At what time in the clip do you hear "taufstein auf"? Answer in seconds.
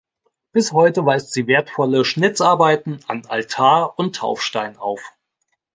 4.15-5.13